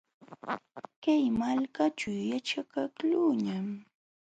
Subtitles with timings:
[1.03, 3.67] Kay malkaćhu yaćhakaqluuñam.